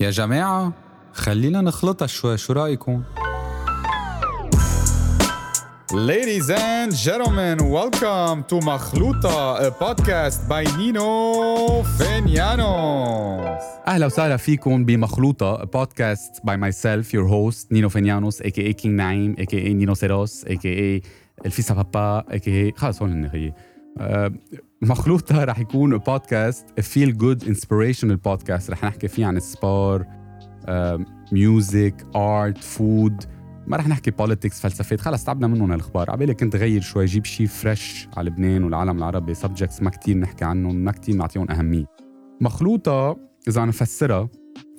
[0.00, 0.72] يا جماعة
[1.12, 3.02] خلينا نخلطها شوي شو رأيكم؟
[5.92, 13.62] Ladies and gentlemen, welcome to مخلوطة, a podcast by Nino Fenianos.
[13.88, 19.36] أهلا وسهلا فيكم بمخلوطة بودكاست باي ماي سيلف يور هوست نينو فينيانوس اي كينج نعيم
[19.38, 21.02] اي نينو سيروس اي
[21.46, 23.52] الفيسا بابا اي خلص هون هي
[23.98, 24.32] آه،
[24.82, 30.06] مخلوطه رح يكون بودكاست فيل جود انسبيريشنال بودكاست رح نحكي فيه عن السبور
[31.32, 33.24] music art food
[33.66, 35.00] ما رح نحكي politics فلسفات.
[35.00, 39.34] خلص تعبنا منهم الاخبار عبالي كنت غير شوي جيب شيء fresh على لبنان والعالم العربي.
[39.34, 41.84] subjects ما كتير نحكي عنهم ما كتير نعطيهم أهمية.
[42.40, 43.16] مخلوطة
[43.48, 44.28] إذا نفسرها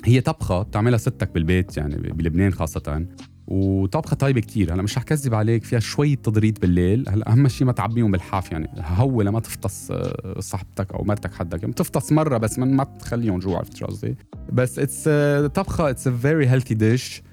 [0.06, 3.08] هي طبخة بتعملها ستك بالبيت يعني بلبنان خاصة.
[3.48, 4.74] وطبخة طيبة كتير.
[4.74, 7.10] هلا مش رح كذب عليك فيها شوي تضريط بالليل.
[7.10, 8.70] هلا أهم شيء ما تعبيهم باللحاف يعني.
[8.78, 11.62] هو لما تفطس آه، صاحبتك أو مرتك حدك.
[11.62, 14.16] يعني تفطس مرة بس من ما تخليهم جوا عرفت شو قصدي؟
[14.54, 15.10] بس it's
[15.50, 17.24] طبخة it's a very healthy dish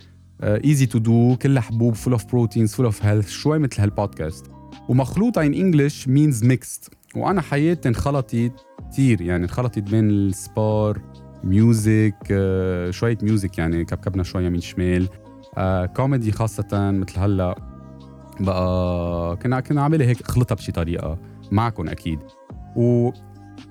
[0.43, 4.47] easy to do كلها حبوب full of proteins full of health شوي مثل هالبودكاست.
[4.89, 8.53] ومخلوطه in English means mixed وأنا حياتي انخلطت
[8.93, 9.45] كثير يعني.
[9.45, 11.01] انخلطت بين ال sport
[11.45, 15.09] music آه، شوية music يعني كبكبنا شوي يمين شمال.
[15.59, 17.55] آه، كوميدي خاصة مثل هلا.
[18.41, 21.19] بقى كنا كنا عامله هيك اخلطها بشي طريقة.
[21.51, 22.19] معكم أكيد.
[22.77, 23.11] و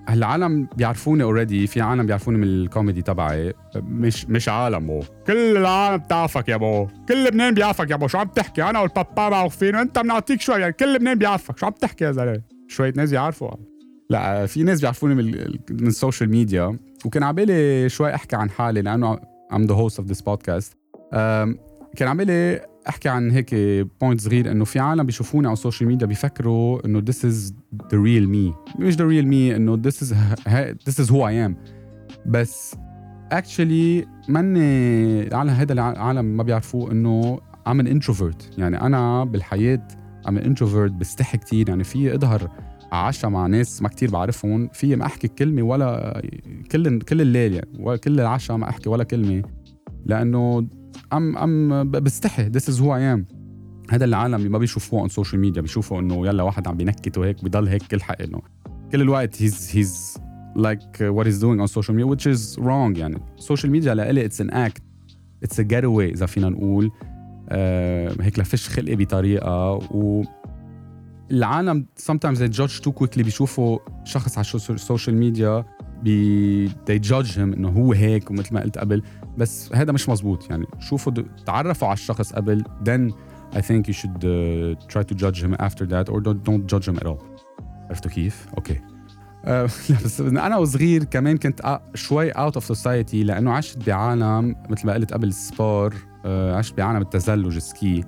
[0.09, 3.53] العالم بيعرفوني already في عالم بيعرفوني من الكوميدي تبعي.
[3.75, 6.88] مش مش عالم بو كل العالم بتعرفك يا بو.
[7.09, 10.61] كل لبنان بيعرفك يا بو؟ شو عم تحكي؟ أنا والبابا معروفين وانت بنعطيك شوي.
[10.61, 13.51] يعني كل لبنان بيعرفك؟ شو عم تحكي يا زلمة؟ شوية ناس بيعرفوا.
[14.09, 15.25] لا في ناس بيعرفوني من
[15.69, 19.16] من ال social media وكان عبالي شوي أحكي عن حالي لأنه
[19.53, 20.75] the host of this podcast.
[21.13, 21.57] أم،
[21.95, 23.56] كان عبالي أحكي عن هيك
[24.02, 27.52] point صغير إنه في عالم بيشوفوني على ال social media بيفكروا إنه this is
[27.84, 28.80] the real me.
[28.80, 30.14] مش the real me إنه this is
[30.89, 31.53] this is who I am.
[32.25, 32.75] بس
[33.34, 38.58] actually ماني العالم هذا العالم ما بيعرفوه إنه I'm an introvert.
[38.58, 39.88] يعني أنا بالحياة
[40.28, 41.69] I'm an introvert بستحي كتير.
[41.69, 42.51] يعني في أظهر
[42.91, 44.69] عشاء مع ناس ما كتير بعرفهم.
[44.74, 46.22] في ما أحكي كلمة ولا
[46.72, 49.44] كل كل الليل يعني وكل العشاء ما أحكي ولا كلمة.
[50.06, 50.68] لأنه
[51.13, 52.50] ام ام بستحي.
[52.50, 53.35] This is who I am.
[53.91, 57.18] هذا العالم اللي ما بيشوفوه على ال social media بيشوفوا إنه يلا واحد عم بينكت
[57.18, 58.41] وهيك بضل هيك كل حق إنه
[58.91, 60.19] كل الوقت he's he's
[60.57, 63.22] like what he's doing on social media which is wrong يعني.
[63.38, 64.81] ال social media لإلي it's an act.
[65.46, 66.91] It's a getaway إذا فينا نقول.
[67.50, 69.74] آه هيك لفش خلقي بطريقة.
[69.74, 70.24] و
[71.31, 75.66] العالم sometimes they judge too quickly بيشوفوا شخص على السوشيال ميديا
[76.03, 79.03] بي they judge him إنه هو هيك ومثل ما قلت قبل.
[79.38, 81.14] بس هذا مش مزبوط يعني شوفوا
[81.46, 83.14] تعرفوا على الشخص قبل then
[83.53, 86.88] I think you should uh, try to judge him after that or don't, don't judge
[86.88, 87.24] him at all.
[87.90, 88.81] عرفتوا كيف؟ okay.
[89.46, 94.88] آه، لا بس أنا وصغير كمان كنت شوي out of society لأنه عشت بعالم مثل
[94.88, 95.95] ما قلت قبل ال sport
[96.25, 98.03] آه، عشت بعالم التزلج ski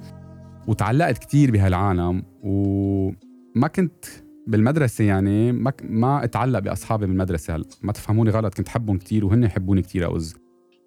[0.67, 4.05] وتعلقت كتير بهالعالم وما كنت
[4.47, 7.55] بالمدرسة يعني ما ما اتعلق بأصحابي بالمدرسة.
[7.55, 10.42] هلا ما تفهموني غلط كنت حبهم كتير وهن يحبوني I was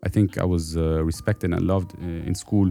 [0.06, 2.70] I think I was uh, respected and loved uh, in school.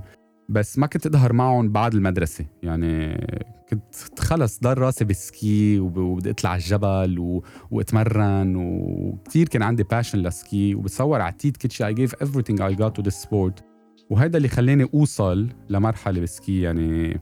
[0.50, 2.46] بس ما كنت اظهر معهم بعد المدرسة.
[2.64, 3.18] يعني
[3.70, 7.44] كنت خلص ضل راسي بال ski وب- وبدي أطلع على الجبل و...
[7.72, 11.88] وأتمرن وكتير كان عندي passion لل ski وبتصور عطيت كل شيء.
[11.88, 13.64] I gave everything I got to this sport.
[14.10, 17.20] وهذا اللي خلاني أوصل لمرحلة بال ski يعني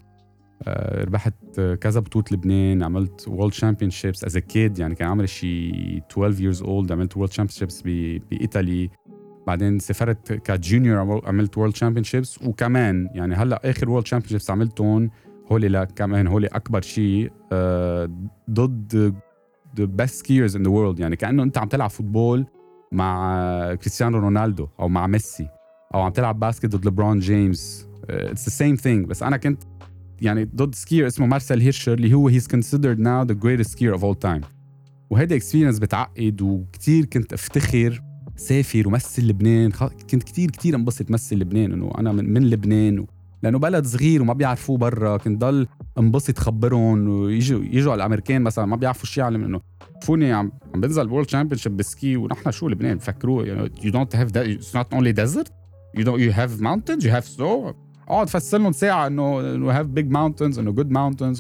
[0.68, 1.34] آه، ربحت
[1.82, 6.92] كذا بطولة لبنان عملت world championships as kid يعني كان عمري شي 12 years old.
[6.92, 7.82] عملت world championships
[8.32, 8.90] بإيطالي.
[9.48, 15.10] بعدين سافرت ك junior عملت world championships وكمان يعني هلأ آخر world championships عملتهم
[15.52, 18.10] هولي لا كمان هولي أكبر شيء آه،
[18.50, 19.14] ضد
[19.80, 22.46] the best skiers in the world يعني كأنه أنت عم تلعب football
[22.92, 25.48] مع كريستيانو رونالدو أو مع ميسي
[25.94, 27.88] أو عم تلعب basket ضد ليبرون جيمس.
[28.10, 29.64] it's the same thing بس أنا كنت
[30.22, 34.04] يعني ضد skier اسمه مارسيل هيرشر اللي هو he's considered now the greatest skier of
[34.04, 34.46] all time.
[35.10, 38.02] وهيدي اكسبيرينس بتعقد وكتير كنت أفتخر
[38.36, 39.72] سافر ومثل لبنان.
[40.12, 43.08] كنت كتير كتير انبسط مثل لبنان إنه أنا من, من لبنان و...
[43.44, 45.18] لأنه بلد صغير وما بيعرفوه برا.
[45.18, 45.68] كنت ضل
[46.00, 49.62] انبسط خبرهم ويجوا يجوا على الأمريكان مثلا ما بيعرفوا شيء عن إنه
[50.02, 54.46] فوني عم عم بنزل وورلد تشامبيونشيب بالسكي ونحن شو لبنان؟ بفكروه يعني don't have that
[54.46, 55.50] it's not only desert.
[55.98, 57.74] You don't you have mountains you have snow.
[58.08, 61.40] اقعد فسر لهم ساعة إنه انه have big mountains إنه good mountains.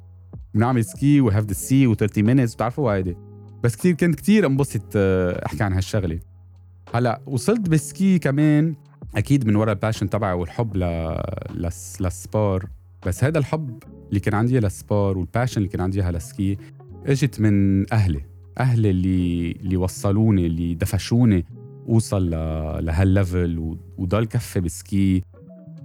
[0.53, 2.53] بنعمل ski we have the sea و 30 minutes.
[2.53, 3.15] بتعرفوا هيدي؟
[3.63, 6.19] بس كتير كنت كتير انبسط آه، أحكي عن هالشغلة.
[6.95, 8.75] هلا وصلت بال ski كمان.
[9.15, 10.79] أكيد من ورا ال passion تبعي والحب ل...
[11.53, 12.01] لس...
[12.01, 12.65] لل sport
[13.05, 16.30] بس هذا الحب اللي كان عندي لل sport وال passion اللي كان عندي إياها لل
[16.30, 16.57] ski
[17.05, 18.21] إجت من أهلي.
[18.59, 21.45] أهلي اللي اللي وصلوني اللي دفشوني
[21.89, 25.23] أوصل ل- لهال level و- وضل كفي ب ski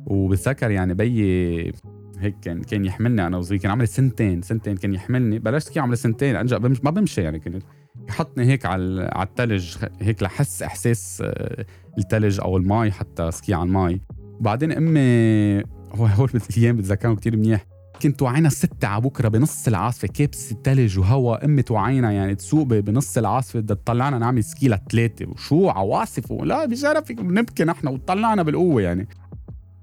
[0.06, 1.72] وبتذكر يعني بيي
[2.18, 3.60] هيك كان كان يحملني أنا وصغير.
[3.60, 5.38] كان عمري سنتين سنتين كان يحملني.
[5.38, 7.62] بلشت ski عمري سنتين أنجق ما بمشي يعني كنت.
[8.08, 11.66] يحطني هيك على على الثلج هيك لحس إحساس آه،
[11.98, 14.00] الثلج أو المي حتى ski على المي
[14.40, 15.62] وبعدين أمي
[15.94, 17.66] هو هول الأيام بتذكرهم كتير منيح.
[18.02, 21.44] كنت وعينا ستة على بكرة بنص العاصفة كابس الثلج وهوا.
[21.44, 27.20] أمي توعينا يعني تسوق بنص العاصفة بدها تطلعنا نعمل ski لثلاثه وشو عواصف؟ ولا بشرفك
[27.20, 29.08] بنبكي نحن وطلعنا بالقوة يعني.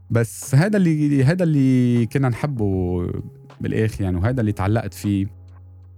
[0.10, 3.02] بس هذا اللي هذا اللي كنا نحبه
[3.62, 5.28] بالآخر يعني وهذا اللي تعلقت فيه.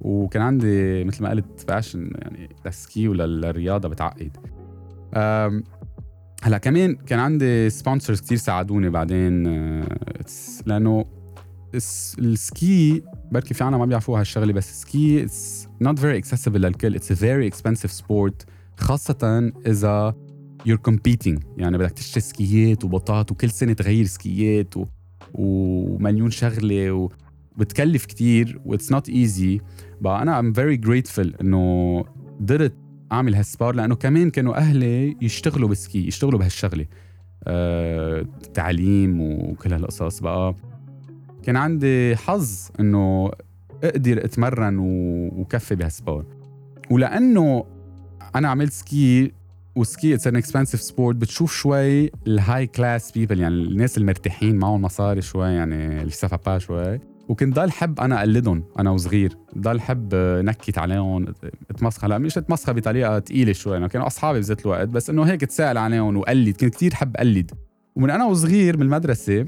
[0.01, 4.37] وكان عندي مثل ما قلت passion يعني لل ski وللرياضة بتعقد.
[6.43, 9.87] هلا كمان كان عندي sponsors كتير ساعدوني بعدين آه،
[10.65, 11.05] لأنه
[11.75, 16.21] الس- ال ski بركي في عنا ما بيعرفوا هالشغلة بس ال ski it's not very
[16.21, 18.33] accessible للكل it's very expensive sport
[18.77, 20.15] خاصة إذا
[20.69, 21.39] you're competing.
[21.57, 24.85] يعني بدك تشتري سكيات وبوطات وكل سنة تغير سكيات و...
[25.33, 27.09] ومليون شغلة
[27.57, 29.61] وبتكلف كتير و it's not easy
[30.01, 32.05] بقى أنا I'm very grateful إنه
[32.39, 32.73] قدرت
[33.11, 36.85] أعمل هال sport لأنه كمان كانوا أهلي يشتغلوا ب ski يشتغلوا بهالشغلة.
[37.43, 38.25] أه...
[38.53, 40.19] تعليم وكل هالقصص.
[40.19, 40.55] بقى
[41.43, 43.31] كان عندي حظ إنه
[43.83, 44.85] أقدر أتمرن و...
[45.41, 46.25] وكفي بهال sport.
[46.91, 47.65] ولأنه
[48.35, 49.31] أنا عملت ski
[49.75, 54.55] و ski it's an expensive sport بتشوف شوي ال high class people يعني الناس المرتاحين
[54.55, 56.99] معهم مصاري شوي يعني اللي ça va شوي.
[57.29, 59.37] وكنت ضل حب أنا أقلدهم أنا وصغير.
[59.57, 61.25] ضل حب نكت عليهم
[61.69, 62.07] اتمسخر.
[62.07, 63.77] هلا مش اتمسخر بطريقة ثقيله شوي.
[63.77, 66.55] أنا كانوا أصحابي بذات الوقت بس إنه هيك اتسلى عليهم وقلد.
[66.55, 67.51] كنت كتير حب أقلد.
[67.95, 69.47] ومن أنا وصغير من المدرسة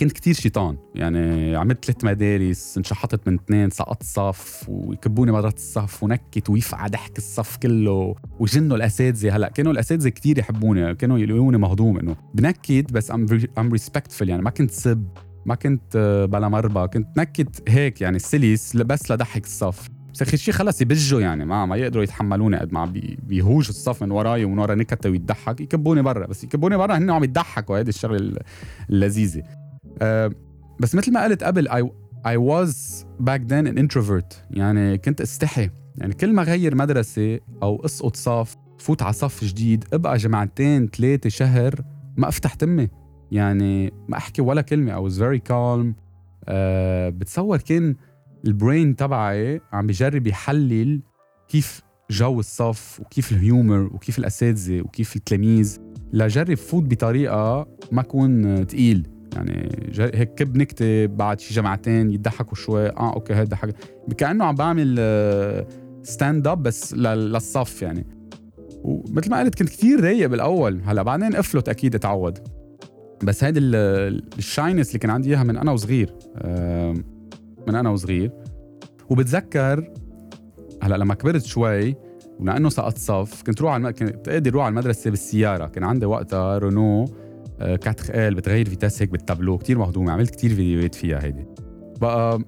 [0.00, 0.76] كنت كتير شيطان.
[0.94, 7.18] يعني عملت ثلاث مدارس انشحطت من اثنين سقطت صف ويكبوني مرات الصف ونكت ويفقع ضحك
[7.18, 9.36] الصف كله وجنوا الأساتذة.
[9.36, 13.26] هلأ كانوا الأساتذة كتير يحبوني كانوا يلاقوني مهضوم إنه بنكت بس I'm
[13.58, 15.06] I'm respectful يعني ما كنت سب.
[15.46, 16.88] ما كنت آه، بلا مربى.
[16.88, 19.88] كنت نكت هيك يعني سليس بس لضحك الصف.
[20.14, 23.68] بس اخر شيء خلص يبجوا يعني ما ما يقدروا يتحملوني قد ما عم بي- بيهوج
[23.68, 27.78] الصف من وراي ومن ورا نكتة ويضحك يكبوني برا بس يكبوني برا هن عم يضحكوا
[27.78, 28.38] هيدي الشغلة ال-
[28.90, 29.42] اللذيذة.
[30.02, 30.30] أه
[30.80, 31.82] بس مثل ما قلت قبل I,
[32.28, 32.74] I was
[33.24, 34.36] back then an introvert.
[34.50, 35.70] يعني كنت استحي.
[35.96, 41.28] يعني كل ما غير مدرسة أو أسقط صف فوت على صف جديد أبقى جمعتين ثلاثة
[41.28, 41.74] شهر
[42.16, 42.88] ما أفتح تمي.
[43.32, 45.94] يعني ما أحكي ولا I was very calm.
[46.48, 47.96] أه بتصور كان
[48.46, 51.00] ال brain تبعي عم بيجرب يحلل
[51.48, 55.78] كيف جو الصف وكيف ال humor وكيف الأساتذة وكيف التلاميذ
[56.12, 59.08] لجرب فوت بطريقة ما اكون تقيل.
[59.34, 59.68] يعني
[59.98, 62.88] هيك كب نكتة بعد شي جمعتين يضحكوا شوي.
[62.88, 63.74] آه okay هيدا حاجة
[64.18, 64.96] كأنه عم بعمل
[66.02, 68.06] stand up بس لل- للصف يعني.
[68.84, 70.80] ومثل ما قلت كنت كتير رايق بالأول.
[70.84, 72.38] هلأ بعدين افلت أكيد اتعود.
[73.22, 76.14] بس هيدي ال- ال shyness اللي كان عندي إياها من أنا وصغير
[77.68, 78.30] من أنا وصغير.
[79.10, 79.90] وبتذكر
[80.82, 81.96] هلأ لما كبرت شوي
[82.40, 83.90] ولأنه سقطت صف كنت روح على الم...
[83.90, 85.66] كنت أقدر روح على المدرسة بالسيارة.
[85.66, 87.04] كان عندي وقتها Renault
[87.58, 91.46] quatre ال بتغير vitesse هيك بالتابلو كتير مهضومة عملت كتير فيديوهات فيها هيدي.
[92.00, 92.38] بقى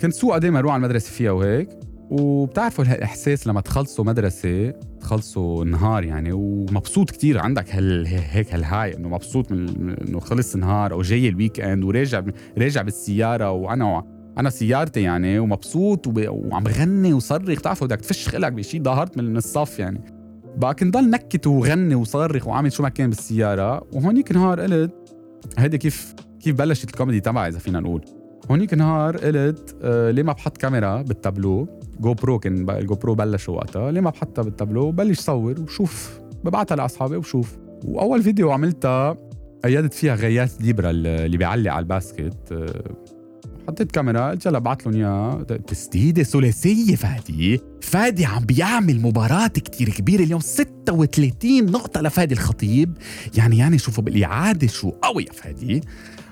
[0.00, 1.68] كنت سوقها دايما أروح على المدرسة فيها وهيك.
[2.10, 4.70] وبتعرفوا هالاحساس لما تخلصوا مدرسة
[5.00, 10.54] تخلصوا النهار يعني ومبسوط كتير عندك هال هيك هال high إنه مبسوط من إنه خلص
[10.54, 12.22] النهار أو جاي ال weekend وراجع
[12.58, 14.04] راجع بالسيارة وأنا
[14.38, 16.06] أنا سيارتي يعني ومبسوط.
[16.06, 17.42] وعم غني وصرخ.
[17.42, 20.00] بتعرفوا بدك تفش خلقك بشيء ظهرت من الصف يعني.
[20.56, 24.92] بقى كنت ضل نكت وغني وصرخ وعامل شو ما كان بالسيارة وهونيك نهار قلت
[25.58, 28.04] هيدي كيف كيف بلشت الكوميدي تبعي إذا فينا نقول.
[28.50, 31.68] هونيك نهار قلت آه ليه ما بحط كاميرا بالتابلو؟
[32.00, 33.90] GoPro كان ال GoPro بلشوا وقتها.
[33.90, 36.20] ليه ما بحطها بالتابلو؟ وبلش صور وشوف.
[36.44, 39.16] ببعتها لأصحابي وبشوف وأول فيديو عملتها
[39.64, 42.52] قلدت فيها غياث ديبرا اللي بيعلق على ال basket.
[42.52, 42.94] آه،
[43.68, 45.42] حطيت كاميرا قلت يلا بعت لهم إياها.
[45.42, 47.60] تسديده ثلاثية فادي.
[47.82, 52.98] فادي عم بيعمل مباراة كتير كبيرة اليوم 36 نقطة لفادي الخطيب.
[53.36, 55.80] يعني يعني شوفوا بالإعادة شو قوي يا فادي.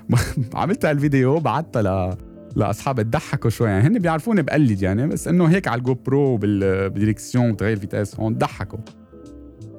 [0.53, 2.17] عملت هالفيديو بعتها
[2.57, 3.69] ل لأصحابي تضحكوا شوي.
[3.69, 7.79] يعني هن بيعرفوني بقلد يعني بس إنه هيك على ال GoPro بال- بال direction بتغير
[7.79, 8.79] vitesse هون ضحكوا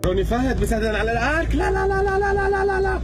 [0.06, 1.54] روني فهد بيسدد على ال arc.
[1.54, 3.00] لا لا لا لا لا لا لا لا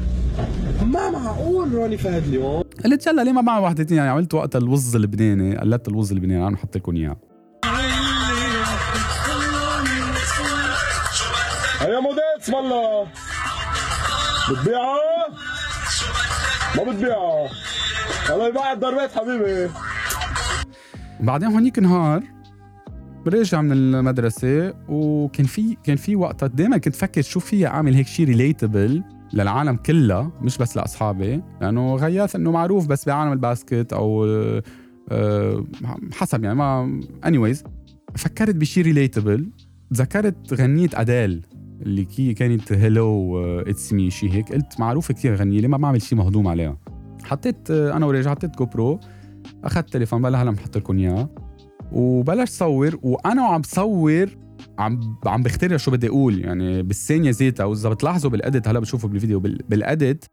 [0.85, 4.67] ما معقول روني فهد اليوم؟ قلت يلا ليه ما بعمل وحدتين يعني عملت وقتها ال
[4.67, 7.17] Waze اللبناني قلدت ال Waze اللبناني عم نحط لكم إياه.
[11.83, 13.07] يا موديل اسم الله.
[14.51, 14.99] بتبيعها؟
[16.77, 17.49] ما بتبيعها
[18.31, 19.71] الله يبعد ضربات حبيبي.
[21.21, 22.23] وبعدين هونيك نهار
[23.27, 28.07] راجع من المدرسة وكان في كان في وقتها دائما كنت فكر شو في أعمل هيك
[28.07, 29.03] شيء relatable
[29.33, 34.25] للعالم كلها مش بس لأصحابي لأنه غياث إنه معروف بس بعالم ال basket أو
[35.11, 35.65] أه
[36.13, 37.55] حسب يعني ما اني
[38.17, 39.51] فكرت بشيء relatable
[39.91, 41.47] تذكرت غنية أديل
[41.83, 46.19] اللي كانت hello it's me شي هيك قلت معروفة كثير غنية ليه ما بعمل شيء
[46.19, 46.77] مهضوم عليها؟
[47.25, 49.01] حطيت آه، أنا وراجع حطيت GoPro
[49.65, 51.29] أخذت تليفون بلا هلا بحط لكم إياه.
[51.93, 54.27] وبلش صور وأنا وعم بصور
[54.79, 56.45] عم عم بخترع شو بدي أقول.
[56.45, 60.25] يعني بالثانيه ذاتها وإذا بتلاحظوا بال edit هلا بشوفوا بالفيديو بال edit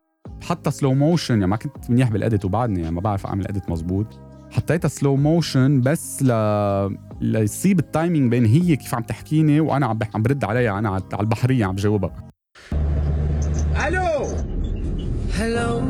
[0.42, 3.70] حتى slow motion يعني ما كنت منيح بال edit وبعدني يعني ما بعرف أعمل edit
[3.70, 4.20] مزبوط.
[4.52, 6.32] حطيتها slow motion بس ل
[7.22, 10.80] ليصيب ال timing بين هي كيف عم تحكيني وأنا عم عم برد عليها.
[10.80, 12.32] أنا على البحرية عم بجاوبها
[13.88, 14.28] ألو!
[15.34, 15.82] Hello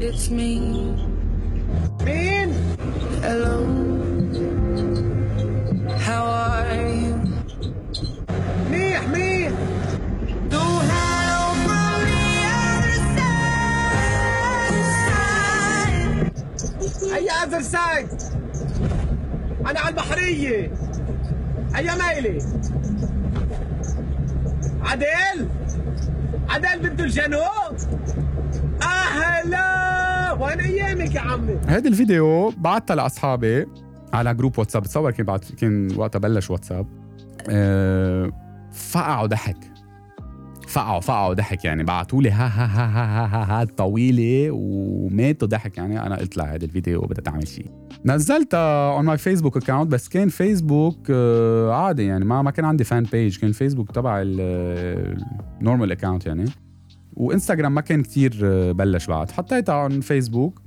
[0.00, 0.58] It's me.
[2.04, 2.50] مين؟
[3.22, 3.56] Hello.
[6.06, 7.14] How are you?
[8.70, 9.52] منيح منيح
[10.50, 12.24] Hello from the
[12.64, 12.96] other
[15.04, 16.32] side.
[17.14, 18.08] أي اذر سايد
[19.70, 20.72] أنا على البحرية
[21.76, 22.38] أي ميلي
[24.82, 25.48] عدل
[26.48, 27.76] عدل بده الجنوب
[28.82, 29.89] أهلا
[30.40, 33.66] وين أيامك يا عمي؟ هذا الفيديو بعتها لأصحابي
[34.12, 36.86] على جروب واتساب بتصور كان بعد كان وقتها بلش واتساب.
[37.50, 38.30] أه
[38.72, 39.56] فقعوا ضحك.
[40.68, 41.84] فقعوا فقعوا ضحك يعني.
[41.84, 46.06] بعثوا لي ها ها ها ها ها ها طويلة وماتوا ضحك يعني.
[46.06, 47.66] أنا قلت لها هذا الفيديو بدها تعمل شيء
[48.04, 52.24] نزلتها on my Facebook account بس كان فيسبوك آه، عادي يعني.
[52.24, 56.44] ما ما كان عندي fan page كان فيسبوك تبع ال normal account يعني.
[57.16, 59.30] وإنستغرام ما كان كتير آه، بلش بعد.
[59.30, 60.62] حطيتها عن فيسبوك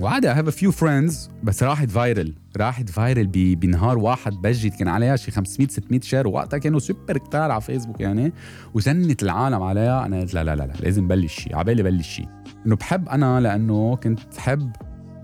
[0.00, 3.26] وعادي I have few friends بس راحت viral راحت viral
[3.56, 8.00] بنهار واحد بجد كان عليها شي 500 600 share وقتها كانوا سوبر كتار على فيسبوك
[8.00, 8.32] يعني.
[8.74, 10.06] وجنت العالم عليها.
[10.06, 12.28] أنا قلت لا لا لا, لا لازم بلش شيء عبالي بلش شيء
[12.66, 14.70] إنه بحب أنا لأنه كنت حب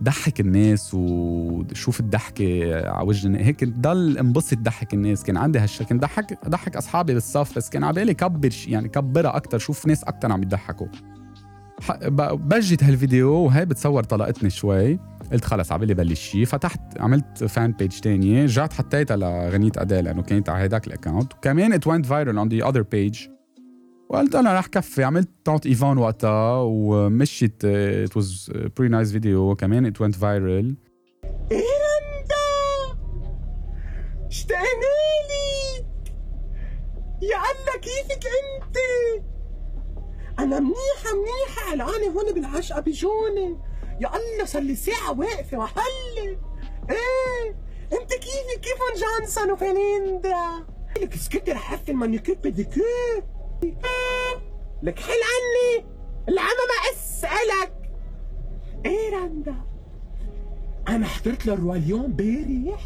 [0.03, 5.25] ضحك الناس وشوف الضحكه على وجه هيك ضل انبسط ضحك الناس.
[5.25, 9.37] كان عندي هالشيء كنت ضحك ضحك أصحابي بالصف بس كان على بالي كبر يعني كبرها
[9.37, 10.87] أكثر شوف ناس أكثر عم يضحكوا.
[12.33, 14.99] بجد هالفيديو وهي بتصور طلقتني شوي.
[15.33, 18.43] قلت خلص عبالي بلش شيء فتحت عملت fan page تانية.
[18.43, 22.49] رجعت حطيتها لغنية أديل لأنه كانت على هيداك ال account وكمان it went viral on
[22.49, 23.40] the other page.
[24.11, 25.05] وقلت أنا رح كفي.
[25.05, 29.87] عملت تاونت إيفان وقتها ومشيت it was very nice video كمان.
[29.87, 30.77] it went viral
[31.53, 32.47] إي رندا
[34.27, 34.61] اشتقنا
[35.31, 36.13] لك
[37.23, 38.77] يا الله كيفك أنت؟
[40.39, 41.73] أنا منيحة منيحة.
[41.73, 43.59] قلقانة هون بالعشقة بيجوني
[44.01, 46.39] يا الله صار لي ساعة واقفة وحلة
[46.91, 47.57] إيه؟
[47.93, 50.67] أنت كيفك؟ كيفن جونسون وفينيندا؟
[51.03, 53.23] لك سكتي رح افل مانيكير بيديكير
[54.83, 55.85] لك حل عني؟
[56.29, 57.73] العمى ما أسألك.
[58.87, 59.55] إيه رندا؟
[60.89, 62.81] أنا حضرت له اليوم بارح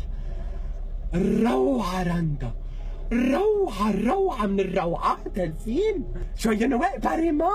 [1.14, 2.52] الروعة رندا.
[3.12, 6.04] روعة روعة من الروعات هالفيلم
[6.36, 7.50] شوية نواء باريما.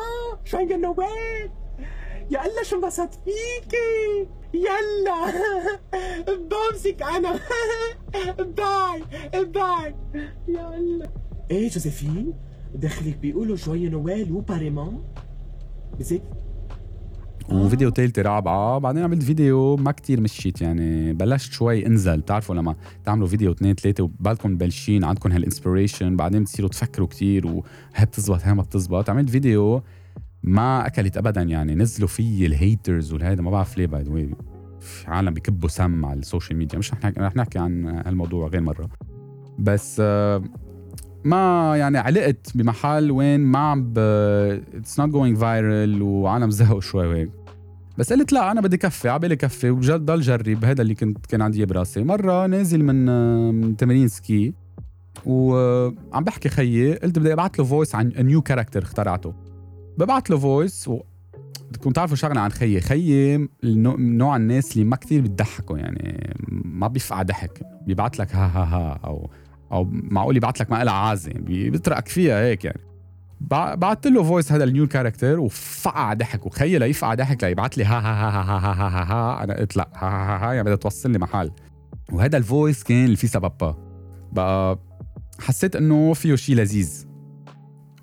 [0.46, 1.50] شوية نواء
[2.32, 5.34] يا الله شو انبسطت فيكي؟ يلا.
[6.50, 7.40] بمسك أنا.
[8.58, 9.04] باي
[9.46, 9.96] باي.
[10.48, 11.10] يلا.
[11.52, 12.34] إيه جوزيفين؟
[12.76, 15.02] دخلك بيقولوا شوية نوال وباريما
[16.00, 16.22] بزيت
[17.52, 21.14] وفيديو ثالثة رابعة بعدين عملت فيديو ما كتير مشيت يعني.
[21.14, 22.18] بلشت شوي انزل.
[22.18, 27.48] بتعرفوا لما تعملوا فيديو اثنين ثلاثة وبالكم بلشين عندكم هال inspiration بعدين بتصيروا تفكروا كتير
[27.48, 29.10] وهي بتزبط هي ما بتزبط.
[29.10, 29.84] عملت فيديو
[30.44, 31.76] ما أكلت ابدا يعني.
[31.76, 34.36] نزلوا فيه ال haters والهيدا ما بعرف ليه by the
[34.80, 36.80] في عالم بكبوا سم على ال social media.
[36.80, 38.90] مش رح نحكي رح نحكي عن هالموضوع غير مرة.
[39.60, 40.44] بس آه
[41.24, 47.30] ما يعني علقت بمحل وين ما عم it's not going viral وعالم زهقوا شوي وهيك.
[47.98, 51.42] بس قلت لا أنا بدي كفي عبالي كفي وبجد ضل جرب هذا اللي كنت كان
[51.42, 52.04] عندي براسي.
[52.04, 53.06] مرة نازل من
[53.54, 54.54] من تمرين ski
[55.26, 59.34] وعم بحكي خيي قلت بدي ابعث له voice عن new character اخترعته.
[59.98, 61.02] ببعث له voice و...
[61.70, 62.82] بدكم تعرفوا شغلة عن خيي.
[62.82, 67.62] خيي نوع الناس اللي ما كثير بتضحكوا يعني ما بيفقع ضحك.
[67.88, 69.30] بيبعث لك ها ها ها أو
[69.72, 72.82] أو معقول يبعث لك ما لها عازه بيطرقك فيها هيك يعني
[73.76, 78.00] بعثت له voice هذا ال new character وفقع ضحك وخيي ليفقع ضحك ليبعث لي ها
[78.00, 80.76] ها ها ها ها ها ها ها أنا قلت لا ها ها ها يعني بدها
[80.76, 81.52] توصل لي محل
[82.12, 83.76] وهذا ال voice كان اللي فيه سبب
[84.32, 84.80] بقى
[85.40, 87.06] حسيت انه فيه شيء لذيذ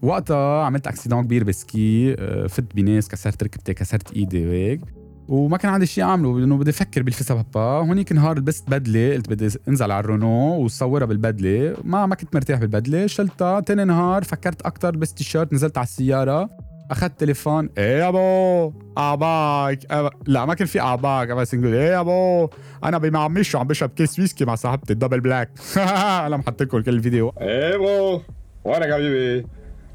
[0.02, 2.16] وقتها عملت accident كبير ب ski
[2.48, 4.80] فت بناس كسرت ركبتي كسرت ايدي وهيك
[5.28, 8.70] وما كان عندي شيء أعمله انه بدي أفكر بال fils à papa هونيك نهار لبست
[8.70, 11.76] بدلة قلت بدي انزل على الرونو وصورها بالبدلة.
[11.84, 13.60] ما ما كنت مرتاح بالبدلة شلتها.
[13.60, 16.50] تاني نهار فكرت أكثر لبست تيشيرت نزلت على السيارة
[16.90, 17.68] أخذت تليفون.
[17.78, 19.78] إيه يا bro أخبارك.
[19.90, 20.10] أب...
[20.26, 21.28] لا ما كان في أخبارك.
[21.28, 22.48] بس نقول إيه يا ابو
[22.84, 27.32] أنا بمعمش وعم بشرب كيس ويسكي مع صاحبتي الدبل بلاك أنا محط لكم كل الفيديو.
[27.40, 28.22] إيه برو
[28.64, 29.46] وينك حبيبي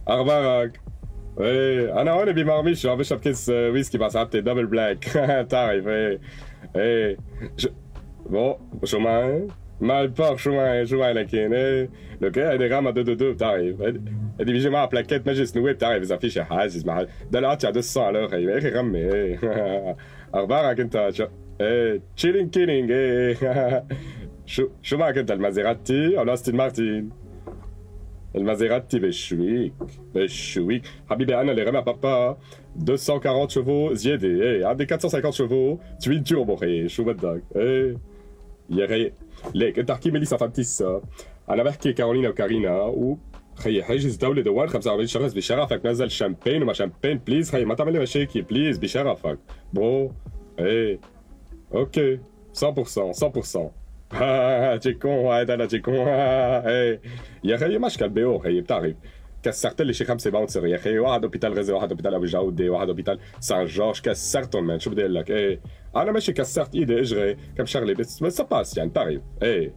[0.07, 0.81] أخبارك؟
[1.39, 6.19] إيه أنا هون بمرميش وعم بشرب كيس ويسكي مع صاحبتي دبل بلاك بتعرف إيه
[6.75, 7.17] إيه
[7.57, 7.67] ش...
[8.29, 9.47] بون شو معي؟
[9.81, 11.89] مع البار شو معي شو معي لكن إيه
[12.21, 14.01] لو كان هيدي غاما دو دو دو بتعرف هيدي
[14.39, 18.19] بيجي معها بلاكيت مجلس نواب بتعرف اذا في شي حاجز محل ده القطع 200 على
[18.19, 19.95] الآخر يا أخي غمي إيه
[20.33, 21.25] أخبارك انت شو
[21.61, 23.85] إيه تشيلينج كيلينج إيه
[24.45, 27.09] شو شو معك انت المازيراتي أو لاستين مارتين
[28.35, 29.73] المازيراتي بشويك
[30.15, 32.37] بشويك حبيبي أنا اللي رمى بابا
[32.75, 37.97] 240 شيفو زياده إيه عندي 450 شيفو توين توربو خيي شو بدك إيه
[38.69, 39.13] يا خيي
[39.55, 41.01] ليك انت احكي ميليسا فانتيسا
[41.49, 43.17] أنا بحكي كارولينا وكارينا و
[43.55, 47.93] خيي حاجز دولة دوان 45 شخص بشرفك نزل شامبين وما شامبين بليز خيي ما تعمل
[47.93, 49.39] لي مشاكل بليز بشرفك
[49.73, 50.11] برو
[50.59, 50.99] إيه
[51.73, 52.19] أوكي
[52.55, 52.59] 100%
[53.23, 53.80] 100%
[54.13, 57.01] آه، t'es con هذا أنا t'es con آه، إيه
[57.43, 58.95] يا خيي مشكل بيو خيي بتعرف
[59.43, 62.87] كسرت لي شي خمسه باونسر يا خيي واحد اوبيتال غزه واحد اوبيتال ابو جوده واحد
[62.87, 65.59] اوبيتال سان جورج كسرتهم مان شو بدي أقول لك إيه
[65.95, 69.73] أنا ماشي كسرت ايدي اجري كم شغله بس بس باس يعني بتعرف إيه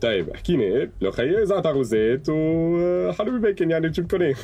[0.00, 4.34] طيب احكيني لو خيي زعت عروزات وحلو بيكن يعني شو بكوني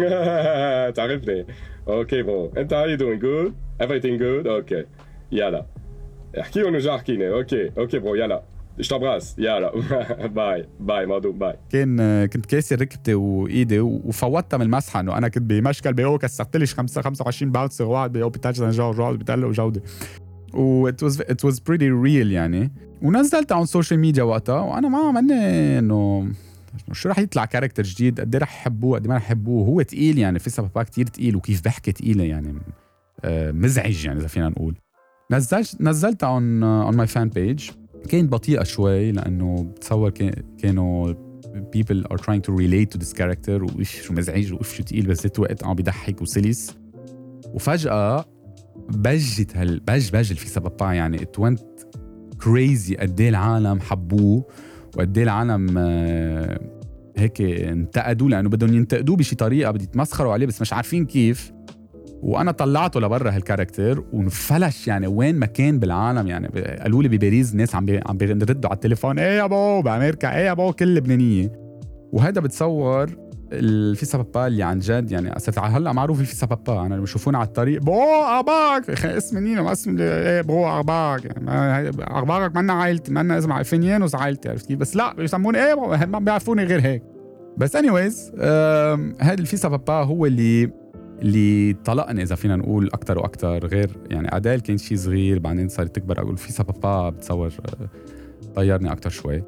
[0.90, 1.46] تعرفني
[1.88, 3.52] okay bon انت how you doing good?
[3.86, 4.46] Everything good?
[4.46, 4.84] okay
[5.32, 5.66] يلا
[6.40, 8.42] احكي ونرجع احكيني okay okay bro يلا
[8.78, 9.72] je t'embrasse يلا
[10.26, 15.42] bye bye مادو bye كان كنت كاسر ركبتي وإيدي وفوتها من المسحة إنه أنا كنت
[15.42, 19.44] بمشكل بيو كسرت لي 5 25 bouncer واحد ب hôpital سان جورج واحد ب hôpital
[19.44, 19.82] ابو جودة.
[20.54, 22.72] و it was it was pretty real يعني.
[23.02, 26.28] ونزلتها على ال social media وقتها وأنا ما ماني إنه
[26.92, 29.66] شو رح يطلع character جديد قد إيه رح يحبوه قد ما رح يحبوه.
[29.66, 32.54] هو تقيل يعني في بابا كتير تقيل وكيف بحكي تقيلة يعني
[33.24, 34.74] آه، مزعج يعني إذا فينا نقول.
[35.30, 37.70] نزلت نزلتها on on my fan page
[38.08, 41.14] كانت بطيئة شوي لأنه بتصور كان- كانوا
[41.76, 45.22] people are trying to relate to this character وإيش شو مزعج وإيش شو تقيل بس
[45.22, 46.76] ذات الوقت عم بيضحك وسلس.
[47.54, 48.24] وفجأة
[48.88, 51.60] بجت هال بج بج ال fils à papa يعني it went
[52.44, 52.96] crazy.
[53.00, 54.44] قد إيه العالم حبوه
[54.96, 56.60] وقد إيه العالم آه،
[57.16, 61.52] هيك انتقدوه لأنه بدهم ينتقدوه بشي طريقة بدي يتمسخروا عليه بس مش عارفين كيف.
[62.24, 66.48] وأنا طلعته لبرا هال character وانفلش يعني وين ما كان بالعالم يعني.
[66.80, 70.52] قالوا لي بباريس ناس عم عم بيردوا على التليفون إيه يا bro بأمريكا إيه يا
[70.52, 71.52] bro كل لبنانية.
[72.12, 73.10] وهذا بتصور
[73.52, 75.34] ال fils à papa اللي عن جد يعني.
[75.58, 78.02] هلأ معروف ال fils à papa أنا لما بشوفوني على الطريق بو
[79.04, 84.48] اسمي نينا ما اسمي إيه bro أخبارك؟ يعني أخبارك منا عائلتي منا اسمع فينيانوس عائلتي
[84.48, 85.74] عرفت كيف؟ بس لا بيسموني إيه
[86.06, 87.02] ما بيعرفوني غير هيك.
[87.56, 88.32] بس anyways
[89.20, 90.83] هذا ال fils à papa هو اللي
[91.24, 95.96] اللي طلقني إذا فينا نقول أكثر وأكثر غير يعني اديل كان شيء صغير بعدين صارت
[95.96, 97.88] تكبر أقول في بابا بتصور آه،
[98.54, 99.42] طيرني أكثر شوي.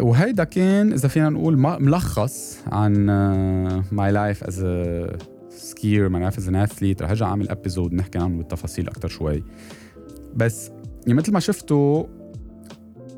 [0.00, 4.66] وهيدا كان إذا فينا نقول ملخص عن آه، my life as
[5.50, 9.42] skier my life as an athlete رح أرجع أعمل episode نحكي عنه بالتفاصيل أكثر شوي.
[10.36, 10.70] بس
[11.06, 12.04] يعني مثل ما شفتوا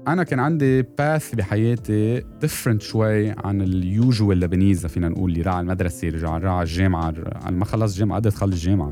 [0.09, 5.55] أنا كان عندي path بحياتي different شوي عن ال usual Lebanese فينا نقول اللي راح
[5.55, 7.15] على المدرسة رجع راح على الجامعة
[7.47, 8.91] أنا ما خلص الجامعة قدرت خلص الجامعة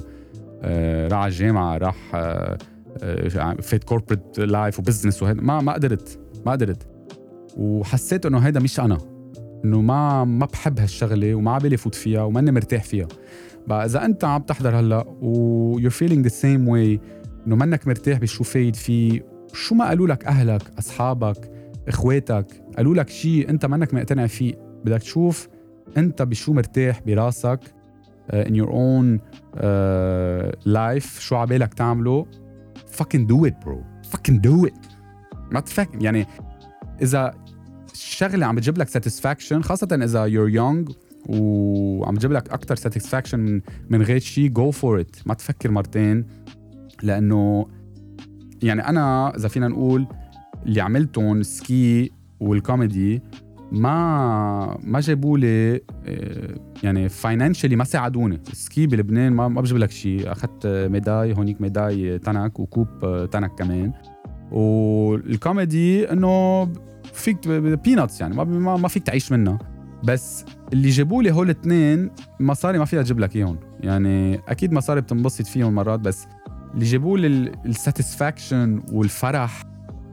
[0.62, 1.96] آه، راح على الجامعة راح
[3.62, 5.42] فات corporate life و business وهيدا.
[5.42, 6.86] ما ما قدرت ما قدرت.
[7.56, 8.98] وحسيت إنه هيدا مش أنا.
[9.64, 13.08] إنه ما ما بحب هالشغلة وما عبالي فوت فيها وماني مرتاح فيها.
[13.66, 17.00] بقى إذا أنت عم تحضر هلأ و you're feeling the same way
[17.46, 21.50] إنه منك مرتاح بشو فايد فيه شو ما قالوا لك أهلك أصحابك
[21.88, 24.54] إخواتك قالوا لك شيء أنت منك مقتنع فيه.
[24.84, 25.48] بدك تشوف
[25.96, 27.60] أنت بشو مرتاح براسك
[28.32, 29.20] in your own
[29.56, 29.60] uh,
[30.66, 32.26] life شو عبالك تعمله.
[32.96, 33.76] Fucking do it bro.
[34.12, 34.90] Fucking do it.
[35.50, 36.26] ما تفكر يعني
[37.02, 37.34] إذا
[37.92, 40.94] الشغلة عم بتجيب لك satisfaction خاصة إذا you're young
[41.28, 45.22] وعم بتجيب لك أكثر satisfaction من من غير شيء go for it.
[45.26, 46.26] ما تفكر مرتين
[47.02, 47.66] لأنه
[48.62, 50.06] يعني أنا إذا فينا نقول
[50.66, 52.10] اللي عملتهم ski
[52.40, 53.22] وال comedy
[53.72, 58.40] ما ما جابوا لي آه، يعني financially ما ساعدوني.
[58.52, 62.88] ال ski بلبنان ما ما بجيب لك شيء أخذت médaille هونيك médaille تنك و coupe
[63.32, 63.92] تنك كمان.
[64.50, 66.64] والكوميدي إنه
[67.12, 69.58] فيك peanuts يعني ما ما ما فيك تعيش منها
[70.04, 73.58] بس اللي جابوا لي هول الاثنين مصاري ما فيها تجيب لك إياهم.
[73.80, 76.26] يعني أكيد مصاري بتنبسط فيهم مرات بس
[76.76, 79.62] اللي جابوا لي ال satisfaction والفرح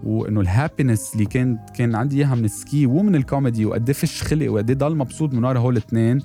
[0.03, 3.95] وإنه ال happiness اللي كان كان عندي إياها من ال ski ومن الكوميدي وقد إيه
[3.95, 6.19] فيش خلق وقد إيه ضل مبسوط من ورا هول الاثنين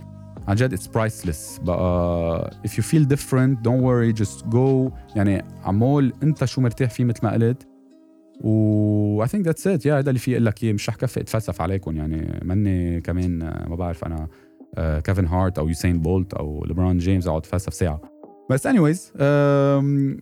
[0.49, 4.93] عن جد it's priceless بقى if you feel different don't worry just go.
[5.17, 7.67] يعني عمول أنت شو مرتاح فيه مثل ما قلت.
[8.41, 9.87] و I think that's it.
[9.87, 10.73] يا هذا اللي في أقول لك إياه.
[10.73, 11.97] مش رح كفي اتفلسف عليكم.
[11.97, 14.29] يعني ماني كمان آه، ما بعرف أنا
[14.75, 18.18] آه، كيفن هارت أو يوسين بولت أو ليبرون جيمس أقعد أتفلسف ساعة.
[18.51, 19.13] بس anyways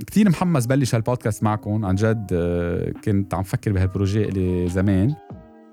[0.06, 1.84] كثير محمس بلش هالبودكاست معكم.
[1.84, 5.14] عن جد آه، كنت عم فكر بهال projet اللي زمان.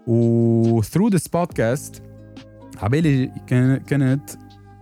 [0.08, 2.02] و through this podcast
[2.82, 3.32] عبالي
[3.90, 4.30] كنت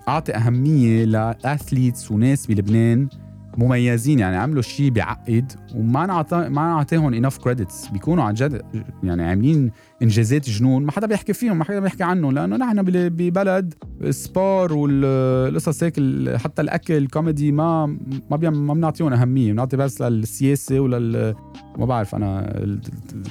[0.08, 3.10] أعطي أهمية ل athletes وناس بلبنان
[3.58, 8.62] مميزين يعني عملوا شيء بيعقد وما نعطى ما نعطيهم enough credits بيكونوا عن جد
[9.04, 13.10] يعني عاملين إنجازات جنون ما حدا بيحكي فيهم ما حدا بيحكي عنهم لأنه نحن بل-
[13.10, 15.96] ببلد السبار والقصص هيك
[16.38, 17.86] حتى الأكل الكوميدي ما
[18.32, 21.36] ما ما بنعطيهم أهمية بنعطي بس للسياسة ولل
[21.78, 22.82] ما بعرف أنا ال-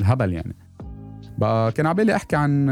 [0.01, 0.57] الهبل يعني.
[1.39, 2.69] بقى كان عبالي أحكي عن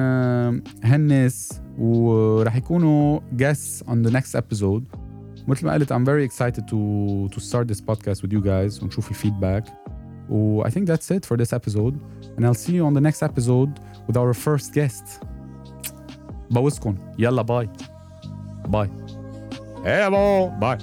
[0.85, 5.08] هالناس ورح يكونوا guests on the next episode.
[5.48, 9.10] مثل ما قلت I'm very excited to to start this podcast with you guys ونشوف
[9.10, 9.64] الفيدباك
[10.30, 11.96] و I think that's it for this episode
[12.38, 13.72] and I'll see you on the next episode
[14.08, 15.26] with our first guest
[16.52, 17.70] بوسكن يلا باي
[18.68, 18.90] باي
[19.86, 20.78] هلو باي